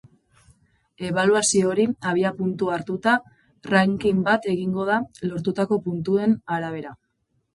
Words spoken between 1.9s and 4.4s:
abiapuntu hartuta, ranking